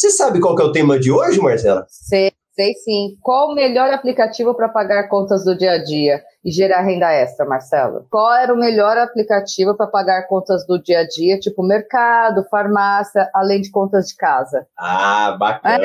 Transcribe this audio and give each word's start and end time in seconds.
Você 0.00 0.08
sabe 0.12 0.40
qual 0.40 0.56
que 0.56 0.62
é 0.62 0.64
o 0.64 0.72
tema 0.72 0.98
de 0.98 1.12
hoje, 1.12 1.38
Marcela? 1.38 1.84
Sei, 1.86 2.32
sei 2.54 2.72
sim. 2.72 3.18
Qual 3.20 3.50
o 3.50 3.54
melhor 3.54 3.92
aplicativo 3.92 4.54
para 4.54 4.66
pagar 4.66 5.10
contas 5.10 5.44
do 5.44 5.54
dia 5.54 5.72
a 5.72 5.84
dia? 5.84 6.22
E 6.44 6.50
gerar 6.50 6.82
renda 6.82 7.10
extra, 7.12 7.46
Marcelo? 7.46 8.06
Qual 8.10 8.32
era 8.34 8.52
o 8.52 8.58
melhor 8.58 8.96
aplicativo 8.96 9.76
para 9.76 9.86
pagar 9.86 10.26
contas 10.26 10.66
do 10.66 10.80
dia 10.82 11.00
a 11.00 11.06
dia, 11.06 11.38
tipo 11.38 11.62
mercado, 11.62 12.44
farmácia, 12.50 13.28
além 13.34 13.60
de 13.60 13.70
contas 13.70 14.06
de 14.06 14.16
casa? 14.16 14.66
Ah, 14.78 15.36
bacana. 15.38 15.84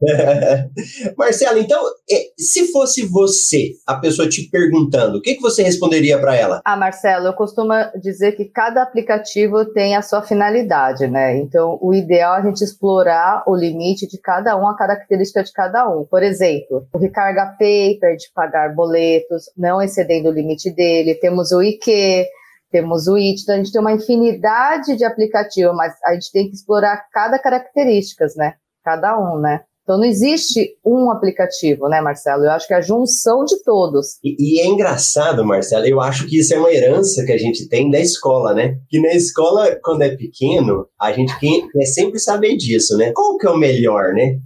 Marcelo, 1.16 1.58
então, 1.58 1.80
é, 2.10 2.26
se 2.38 2.70
fosse 2.72 3.06
você, 3.06 3.72
a 3.86 3.96
pessoa 3.96 4.28
te 4.28 4.48
perguntando, 4.50 5.18
o 5.18 5.22
que, 5.22 5.34
que 5.34 5.42
você 5.42 5.62
responderia 5.62 6.18
para 6.18 6.34
ela? 6.34 6.60
Ah, 6.64 6.76
Marcelo, 6.76 7.26
eu 7.26 7.32
costumo 7.34 7.72
dizer 8.00 8.32
que 8.32 8.44
cada 8.46 8.82
aplicativo 8.82 9.64
tem 9.72 9.96
a 9.96 10.02
sua 10.02 10.22
finalidade, 10.22 11.06
né? 11.06 11.36
Então, 11.38 11.78
o 11.80 11.92
ideal 11.94 12.36
é 12.36 12.38
a 12.38 12.42
gente 12.42 12.62
explorar 12.62 13.44
o 13.46 13.54
limite 13.54 14.06
de 14.06 14.18
cada 14.18 14.56
um, 14.56 14.68
a 14.68 14.76
característica 14.76 15.42
de 15.42 15.52
cada 15.52 15.88
um. 15.88 16.04
Por 16.04 16.22
exemplo, 16.22 16.86
o 16.92 16.98
Recarga 16.98 17.46
Paper, 17.46 18.16
de 18.16 18.30
pagar 18.34 18.74
boletos, 18.74 19.50
não 19.66 19.82
excedendo 19.82 20.28
o 20.28 20.32
limite 20.32 20.70
dele, 20.70 21.16
temos 21.16 21.50
o 21.50 21.60
IQ, 21.60 22.24
temos 22.70 23.08
o 23.08 23.16
IT, 23.16 23.42
então 23.42 23.54
a 23.54 23.58
gente 23.58 23.72
tem 23.72 23.80
uma 23.80 23.92
infinidade 23.92 24.96
de 24.96 25.04
aplicativos, 25.04 25.74
mas 25.74 25.92
a 26.04 26.14
gente 26.14 26.30
tem 26.30 26.48
que 26.48 26.54
explorar 26.54 27.04
cada 27.12 27.38
características, 27.38 28.36
né? 28.36 28.54
Cada 28.84 29.18
um, 29.18 29.40
né? 29.40 29.62
Então 29.82 29.98
não 29.98 30.04
existe 30.04 30.76
um 30.84 31.10
aplicativo, 31.10 31.88
né, 31.88 32.00
Marcelo? 32.00 32.44
Eu 32.44 32.50
acho 32.50 32.66
que 32.66 32.74
é 32.74 32.76
a 32.76 32.80
junção 32.80 33.44
de 33.44 33.62
todos. 33.62 34.18
E, 34.22 34.36
e, 34.38 34.60
é 34.60 34.66
engraçado, 34.66 35.44
Marcelo, 35.44 35.86
eu 35.86 36.00
acho 36.00 36.26
que 36.26 36.40
isso 36.40 36.54
é 36.54 36.58
uma 36.58 36.72
herança 36.72 37.24
que 37.24 37.32
a 37.32 37.38
gente 37.38 37.68
tem 37.68 37.88
da 37.88 38.00
escola, 38.00 38.52
né? 38.52 38.76
Que 38.88 39.00
na 39.00 39.12
escola, 39.14 39.78
quando 39.82 40.02
é 40.02 40.16
pequeno, 40.16 40.88
a 41.00 41.12
gente 41.12 41.32
quer 41.38 41.86
sempre 41.86 42.18
saber 42.18 42.56
disso, 42.56 42.96
né? 42.96 43.12
Qual 43.14 43.38
que 43.38 43.46
é 43.46 43.50
o 43.50 43.56
melhor, 43.56 44.12
né? 44.12 44.38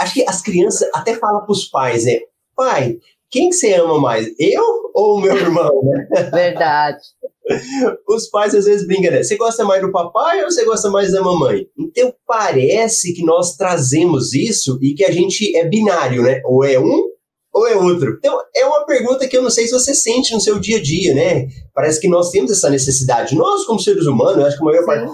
Acho 0.00 0.14
que 0.14 0.24
as 0.28 0.40
crianças 0.40 0.88
até 0.94 1.14
falam 1.14 1.44
para 1.44 1.52
os 1.52 1.64
pais, 1.64 2.04
né? 2.04 2.18
Pai, 2.54 2.96
quem 3.36 3.50
que 3.50 3.56
você 3.56 3.74
ama 3.74 4.00
mais? 4.00 4.26
Eu 4.38 4.64
ou 4.94 5.18
o 5.18 5.20
meu 5.20 5.36
irmão? 5.36 5.70
Né? 5.84 6.30
Verdade. 6.32 6.98
Os 8.08 8.30
pais 8.30 8.54
às 8.54 8.64
vezes 8.64 8.86
brincam, 8.86 9.10
né? 9.10 9.22
Você 9.22 9.36
gosta 9.36 9.62
mais 9.62 9.82
do 9.82 9.92
papai 9.92 10.42
ou 10.42 10.50
você 10.50 10.64
gosta 10.64 10.88
mais 10.88 11.12
da 11.12 11.22
mamãe? 11.22 11.66
Então 11.78 12.14
parece 12.26 13.12
que 13.12 13.22
nós 13.22 13.54
trazemos 13.56 14.32
isso 14.32 14.78
e 14.80 14.94
que 14.94 15.04
a 15.04 15.12
gente 15.12 15.54
é 15.54 15.68
binário, 15.68 16.22
né? 16.22 16.40
Ou 16.46 16.64
é 16.64 16.78
um 16.80 17.10
ou 17.52 17.66
é 17.66 17.76
outro. 17.76 18.16
Então 18.18 18.40
é 18.54 18.64
uma 18.64 18.86
pergunta 18.86 19.28
que 19.28 19.36
eu 19.36 19.42
não 19.42 19.50
sei 19.50 19.66
se 19.66 19.72
você 19.72 19.94
sente 19.94 20.32
no 20.32 20.40
seu 20.40 20.58
dia 20.58 20.78
a 20.78 20.82
dia, 20.82 21.14
né? 21.14 21.46
Parece 21.74 22.00
que 22.00 22.08
nós 22.08 22.30
temos 22.30 22.50
essa 22.50 22.70
necessidade. 22.70 23.36
Nós, 23.36 23.66
como 23.66 23.78
seres 23.78 24.06
humanos, 24.06 24.38
eu 24.38 24.46
acho 24.46 24.56
que 24.56 24.62
a 24.62 24.66
maior 24.66 24.86
parte 24.86 25.12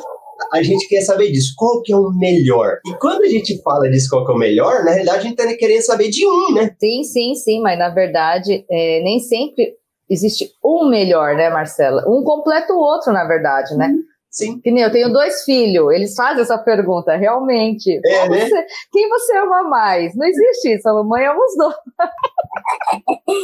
a 0.52 0.62
gente 0.62 0.86
quer 0.88 1.00
saber 1.00 1.30
disso, 1.30 1.54
qual 1.56 1.80
que 1.82 1.92
é 1.92 1.96
o 1.96 2.10
melhor. 2.10 2.78
E 2.86 2.94
quando 2.98 3.22
a 3.22 3.28
gente 3.28 3.60
fala 3.62 3.88
disso, 3.88 4.10
qual 4.10 4.24
que 4.24 4.32
é 4.32 4.34
o 4.34 4.38
melhor, 4.38 4.84
na 4.84 4.90
realidade 4.90 5.18
a 5.18 5.22
gente 5.22 5.36
tá 5.36 5.54
querendo 5.54 5.82
saber 5.82 6.10
de 6.10 6.26
um, 6.26 6.54
né? 6.54 6.76
Sim, 6.78 7.02
sim, 7.04 7.34
sim, 7.34 7.60
mas 7.60 7.78
na 7.78 7.88
verdade 7.88 8.64
é, 8.70 9.00
nem 9.02 9.18
sempre 9.18 9.74
existe 10.08 10.50
um 10.62 10.88
melhor, 10.88 11.34
né, 11.34 11.48
Marcela? 11.48 12.04
Um 12.06 12.22
completa 12.22 12.72
o 12.74 12.78
outro, 12.78 13.12
na 13.12 13.26
verdade, 13.26 13.74
né? 13.76 13.86
Uhum. 13.88 14.02
Sim. 14.32 14.58
Que 14.60 14.70
nem 14.70 14.82
eu 14.82 14.90
tenho 14.90 15.12
dois 15.12 15.42
filhos, 15.44 15.92
eles 15.92 16.14
fazem 16.14 16.42
essa 16.42 16.56
pergunta, 16.56 17.14
realmente. 17.16 18.00
É, 18.02 18.28
né? 18.30 18.46
você, 18.46 18.66
quem 18.90 19.06
você 19.08 19.36
ama 19.36 19.62
mais? 19.68 20.16
Não 20.16 20.26
existe 20.26 20.74
isso, 20.74 20.88
a 20.88 20.94
mamãe 20.94 21.26
ama 21.26 21.38
os 21.38 21.56
dois. 21.56 21.74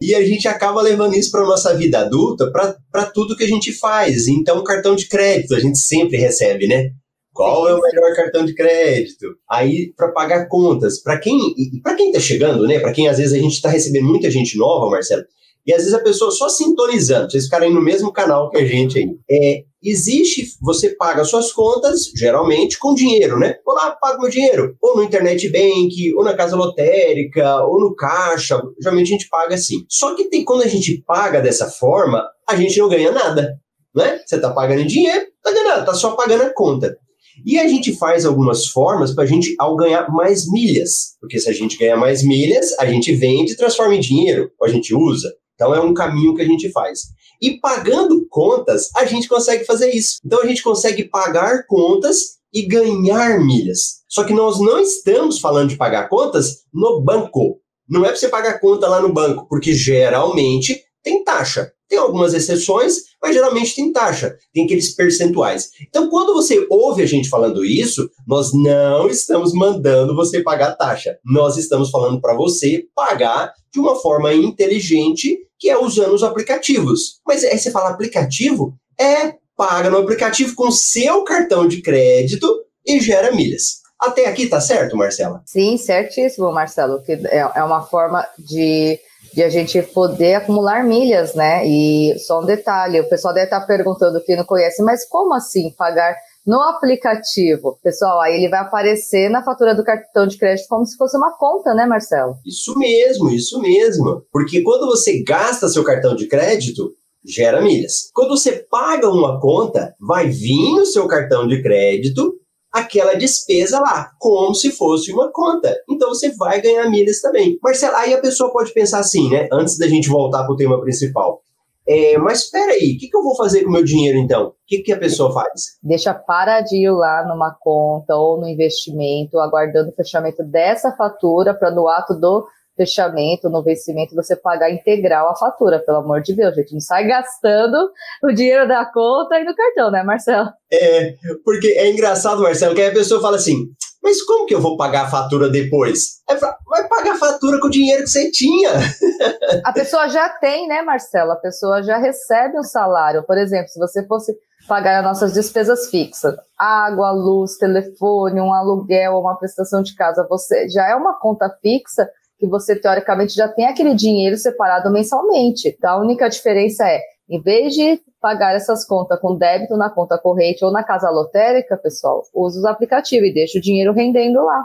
e 0.00 0.14
a 0.14 0.24
gente 0.24 0.46
acaba 0.48 0.82
levando 0.82 1.14
isso 1.14 1.30
para 1.30 1.46
nossa 1.46 1.74
vida 1.74 2.00
adulta, 2.00 2.50
para 2.50 3.06
tudo 3.06 3.36
que 3.36 3.44
a 3.44 3.48
gente 3.48 3.72
faz. 3.72 4.28
Então, 4.28 4.62
cartão 4.62 4.94
de 4.94 5.08
crédito, 5.08 5.54
a 5.54 5.60
gente 5.60 5.78
sempre 5.78 6.16
recebe, 6.16 6.66
né? 6.66 6.90
Qual 7.32 7.68
é 7.68 7.74
o 7.74 7.80
melhor 7.80 8.16
cartão 8.16 8.44
de 8.44 8.54
crédito? 8.54 9.26
Aí, 9.48 9.92
para 9.96 10.10
pagar 10.10 10.48
contas. 10.48 11.00
Para 11.00 11.18
quem, 11.18 11.38
para 11.82 11.94
quem 11.94 12.10
tá 12.10 12.18
chegando, 12.18 12.66
né? 12.66 12.80
Para 12.80 12.92
quem 12.92 13.08
às 13.08 13.18
vezes 13.18 13.32
a 13.32 13.38
gente 13.38 13.54
está 13.54 13.68
recebendo 13.68 14.08
muita 14.08 14.30
gente 14.30 14.58
nova, 14.58 14.90
Marcelo, 14.90 15.22
e 15.68 15.72
às 15.74 15.82
vezes 15.82 15.92
a 15.92 16.02
pessoa 16.02 16.30
só 16.30 16.48
sintonizando, 16.48 17.30
vocês 17.30 17.44
ficarem 17.44 17.70
no 17.70 17.82
mesmo 17.82 18.10
canal 18.10 18.48
que 18.48 18.56
a 18.56 18.64
gente 18.64 18.98
aí. 18.98 19.06
É, 19.30 19.64
existe, 19.82 20.56
você 20.62 20.96
paga 20.96 21.26
suas 21.26 21.52
contas, 21.52 22.10
geralmente, 22.16 22.78
com 22.78 22.94
dinheiro, 22.94 23.38
né? 23.38 23.56
Vou 23.66 23.74
lá, 23.74 23.90
pago 23.90 24.22
meu 24.22 24.30
dinheiro. 24.30 24.74
Ou 24.80 24.96
no 24.96 25.02
internet 25.02 25.46
bank, 25.50 26.14
ou 26.16 26.24
na 26.24 26.34
casa 26.34 26.56
lotérica, 26.56 27.62
ou 27.66 27.80
no 27.80 27.94
caixa. 27.94 28.58
Geralmente 28.80 29.08
a 29.08 29.12
gente 29.18 29.28
paga 29.28 29.56
assim. 29.56 29.84
Só 29.90 30.14
que 30.14 30.30
tem, 30.30 30.42
quando 30.42 30.62
a 30.62 30.66
gente 30.66 31.04
paga 31.06 31.38
dessa 31.38 31.68
forma, 31.68 32.24
a 32.48 32.56
gente 32.56 32.78
não 32.78 32.88
ganha 32.88 33.12
nada. 33.12 33.60
Né? 33.94 34.22
Você 34.24 34.40
tá 34.40 34.50
pagando 34.50 34.86
dinheiro, 34.86 35.26
não 35.44 35.52
tá 35.52 35.52
ganhando 35.52 35.84
tá 35.84 35.92
só 35.92 36.12
pagando 36.12 36.44
a 36.44 36.54
conta. 36.54 36.96
E 37.44 37.58
a 37.58 37.68
gente 37.68 37.94
faz 37.94 38.24
algumas 38.24 38.68
formas 38.68 39.14
para 39.14 39.24
a 39.24 39.26
gente 39.26 39.54
ao 39.58 39.76
ganhar 39.76 40.08
mais 40.10 40.50
milhas. 40.50 41.16
Porque 41.20 41.38
se 41.38 41.50
a 41.50 41.52
gente 41.52 41.76
ganhar 41.76 41.98
mais 41.98 42.22
milhas, 42.22 42.72
a 42.78 42.86
gente 42.86 43.14
vende 43.14 43.52
e 43.52 43.56
transforma 43.56 43.94
em 43.94 44.00
dinheiro, 44.00 44.50
ou 44.58 44.66
a 44.66 44.70
gente 44.70 44.94
usa. 44.94 45.30
Então 45.58 45.74
é 45.74 45.80
um 45.80 45.92
caminho 45.92 46.36
que 46.36 46.42
a 46.42 46.46
gente 46.46 46.70
faz. 46.70 47.00
E 47.42 47.58
pagando 47.58 48.24
contas, 48.30 48.90
a 48.94 49.04
gente 49.04 49.28
consegue 49.28 49.64
fazer 49.64 49.90
isso. 49.90 50.18
Então 50.24 50.40
a 50.40 50.46
gente 50.46 50.62
consegue 50.62 51.02
pagar 51.02 51.66
contas 51.66 52.38
e 52.54 52.62
ganhar 52.62 53.40
milhas. 53.40 54.04
Só 54.08 54.22
que 54.22 54.32
nós 54.32 54.60
não 54.60 54.78
estamos 54.78 55.40
falando 55.40 55.70
de 55.70 55.76
pagar 55.76 56.08
contas 56.08 56.64
no 56.72 57.00
banco. 57.00 57.60
Não 57.88 58.04
é 58.04 58.08
para 58.08 58.16
você 58.16 58.28
pagar 58.28 58.60
conta 58.60 58.86
lá 58.86 59.00
no 59.00 59.12
banco, 59.12 59.48
porque 59.48 59.72
geralmente 59.72 60.80
tem 61.02 61.24
taxa. 61.24 61.72
Tem 61.88 61.98
algumas 61.98 62.34
exceções, 62.34 62.96
mas 63.22 63.34
geralmente 63.34 63.74
tem 63.74 63.92
taxa, 63.92 64.36
tem 64.52 64.64
aqueles 64.64 64.94
percentuais. 64.94 65.70
Então, 65.88 66.10
quando 66.10 66.34
você 66.34 66.66
ouve 66.70 67.02
a 67.02 67.06
gente 67.06 67.28
falando 67.28 67.64
isso, 67.64 68.10
nós 68.26 68.52
não 68.52 69.08
estamos 69.08 69.52
mandando 69.52 70.14
você 70.14 70.42
pagar 70.42 70.76
taxa. 70.76 71.18
Nós 71.24 71.56
estamos 71.56 71.90
falando 71.90 72.20
para 72.20 72.34
você 72.34 72.84
pagar 72.94 73.52
de 73.72 73.80
uma 73.80 73.96
forma 73.96 74.34
inteligente 74.34 75.38
que 75.58 75.68
é 75.68 75.78
usando 75.78 76.14
os 76.14 76.22
aplicativos. 76.22 77.20
Mas 77.26 77.42
aí 77.44 77.58
você 77.58 77.70
fala 77.70 77.90
aplicativo? 77.90 78.74
É, 78.98 79.34
paga 79.56 79.90
no 79.90 79.98
aplicativo 79.98 80.54
com 80.54 80.70
seu 80.70 81.24
cartão 81.24 81.66
de 81.66 81.82
crédito 81.82 82.46
e 82.86 83.00
gera 83.00 83.32
milhas. 83.34 83.78
Até 84.00 84.26
aqui 84.26 84.46
tá 84.46 84.60
certo, 84.60 84.96
Marcela? 84.96 85.42
Sim, 85.44 85.76
certíssimo, 85.76 86.52
Marcelo. 86.52 87.02
Que 87.02 87.12
é, 87.12 87.38
é 87.56 87.64
uma 87.64 87.82
forma 87.82 88.24
de, 88.38 88.98
de 89.38 89.44
a 89.44 89.48
gente 89.48 89.80
poder 89.80 90.34
acumular 90.34 90.84
milhas, 90.84 91.32
né? 91.32 91.64
E 91.64 92.18
só 92.18 92.40
um 92.40 92.44
detalhe, 92.44 92.98
o 92.98 93.08
pessoal 93.08 93.32
deve 93.32 93.46
estar 93.46 93.60
perguntando 93.60 94.20
que 94.20 94.34
não 94.34 94.44
conhece, 94.44 94.82
mas 94.82 95.08
como 95.08 95.32
assim 95.32 95.72
pagar 95.78 96.12
no 96.44 96.60
aplicativo, 96.60 97.78
pessoal, 97.80 98.20
aí 98.20 98.34
ele 98.34 98.48
vai 98.48 98.58
aparecer 98.58 99.30
na 99.30 99.44
fatura 99.44 99.76
do 99.76 99.84
cartão 99.84 100.26
de 100.26 100.36
crédito 100.36 100.66
como 100.68 100.84
se 100.84 100.96
fosse 100.96 101.16
uma 101.16 101.36
conta, 101.38 101.72
né, 101.72 101.86
Marcelo? 101.86 102.34
Isso 102.44 102.76
mesmo, 102.76 103.30
isso 103.30 103.60
mesmo. 103.60 104.22
Porque 104.32 104.60
quando 104.60 104.86
você 104.86 105.22
gasta 105.22 105.68
seu 105.68 105.84
cartão 105.84 106.16
de 106.16 106.26
crédito, 106.26 106.90
gera 107.24 107.62
milhas. 107.62 108.10
Quando 108.12 108.30
você 108.30 108.66
paga 108.68 109.08
uma 109.08 109.38
conta, 109.38 109.94
vai 110.00 110.28
vir 110.28 110.74
no 110.74 110.84
seu 110.84 111.06
cartão 111.06 111.46
de 111.46 111.62
crédito 111.62 112.32
aquela 112.78 113.14
despesa 113.14 113.80
lá, 113.80 114.10
como 114.18 114.54
se 114.54 114.70
fosse 114.70 115.12
uma 115.12 115.30
conta. 115.32 115.74
Então 115.88 116.08
você 116.08 116.30
vai 116.36 116.60
ganhar 116.60 116.88
milhas 116.90 117.20
também. 117.20 117.58
Marcelo, 117.62 117.96
aí 117.96 118.14
a 118.14 118.20
pessoa 118.20 118.52
pode 118.52 118.72
pensar 118.72 119.00
assim, 119.00 119.30
né? 119.30 119.48
Antes 119.52 119.78
da 119.78 119.86
gente 119.86 120.08
voltar 120.08 120.44
para 120.44 120.52
o 120.52 120.56
tema 120.56 120.80
principal. 120.80 121.42
É, 121.88 122.18
mas 122.18 122.40
espera 122.40 122.72
aí, 122.72 122.96
o 122.96 122.98
que, 122.98 123.08
que, 123.08 123.16
eu 123.16 123.22
vou 123.22 123.34
fazer 123.34 123.62
com 123.62 123.70
o 123.70 123.72
meu 123.72 123.82
dinheiro 123.82 124.18
então? 124.18 124.48
O 124.48 124.54
que, 124.66 124.80
que 124.80 124.92
a 124.92 124.98
pessoa 124.98 125.32
faz? 125.32 125.78
Deixa 125.82 126.12
paradinho 126.12 126.94
lá 126.96 127.24
numa 127.26 127.56
conta 127.58 128.14
ou 128.14 128.38
no 128.38 128.46
investimento, 128.46 129.38
aguardando 129.38 129.88
o 129.88 129.94
fechamento 129.94 130.44
dessa 130.44 130.94
fatura 130.96 131.54
para 131.54 131.70
no 131.70 131.88
ato 131.88 132.12
do 132.14 132.46
fechamento, 132.78 133.50
no 133.50 133.62
vencimento, 133.62 134.14
você 134.14 134.36
pagar 134.36 134.70
integral 134.70 135.28
a 135.28 135.36
fatura, 135.36 135.80
pelo 135.80 135.98
amor 135.98 136.22
de 136.22 136.34
Deus, 136.34 136.54
gente. 136.54 136.72
Não 136.72 136.80
sai 136.80 137.06
gastando 137.06 137.76
o 138.22 138.32
dinheiro 138.32 138.66
da 138.68 138.86
conta 138.86 139.38
e 139.38 139.44
no 139.44 139.54
cartão, 139.54 139.90
né, 139.90 140.02
Marcelo? 140.04 140.48
É, 140.72 141.14
porque 141.44 141.68
é 141.68 141.90
engraçado, 141.90 142.42
Marcelo, 142.42 142.74
que 142.74 142.82
a 142.82 142.92
pessoa 142.92 143.20
fala 143.20 143.36
assim: 143.36 143.56
mas 144.02 144.22
como 144.22 144.46
que 144.46 144.54
eu 144.54 144.60
vou 144.60 144.76
pagar 144.76 145.04
a 145.04 145.10
fatura 145.10 145.50
depois? 145.50 146.22
Vai 146.26 146.88
pagar 146.88 147.12
a 147.12 147.18
fatura 147.18 147.60
com 147.60 147.66
o 147.66 147.70
dinheiro 147.70 148.04
que 148.04 148.10
você 148.10 148.30
tinha. 148.30 148.70
A 149.64 149.72
pessoa 149.72 150.08
já 150.08 150.28
tem, 150.28 150.68
né, 150.68 150.82
Marcelo? 150.82 151.32
A 151.32 151.36
pessoa 151.36 151.82
já 151.82 151.98
recebe 151.98 152.58
o 152.58 152.62
salário. 152.62 153.24
Por 153.24 153.36
exemplo, 153.36 153.68
se 153.68 153.78
você 153.78 154.06
fosse 154.06 154.32
pagar 154.68 154.98
as 154.98 155.04
nossas 155.04 155.32
despesas 155.32 155.90
fixas, 155.90 156.34
água, 156.56 157.10
luz, 157.10 157.56
telefone, 157.56 158.40
um 158.40 158.52
aluguel, 158.52 159.18
uma 159.18 159.36
prestação 159.36 159.82
de 159.82 159.94
casa, 159.94 160.26
você 160.28 160.68
já 160.68 160.88
é 160.88 160.94
uma 160.94 161.18
conta 161.18 161.48
fixa 161.60 162.08
que 162.38 162.46
você 162.46 162.78
teoricamente 162.78 163.34
já 163.34 163.48
tem 163.48 163.66
aquele 163.66 163.94
dinheiro 163.94 164.36
separado 164.36 164.90
mensalmente. 164.92 165.68
Então, 165.68 165.90
a 165.90 166.00
única 166.00 166.28
diferença 166.28 166.88
é, 166.88 167.00
em 167.28 167.40
vez 167.40 167.74
de 167.74 168.00
pagar 168.20 168.54
essas 168.54 168.86
contas 168.86 169.20
com 169.20 169.36
débito 169.36 169.76
na 169.76 169.90
conta 169.90 170.18
corrente 170.18 170.64
ou 170.64 170.72
na 170.72 170.82
casa 170.82 171.10
lotérica, 171.10 171.76
pessoal, 171.76 172.22
usa 172.34 172.60
os 172.60 172.64
aplicativos 172.64 173.28
e 173.28 173.34
deixa 173.34 173.58
o 173.58 173.62
dinheiro 173.62 173.92
rendendo 173.92 174.44
lá. 174.44 174.64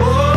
Oh! 0.00 0.29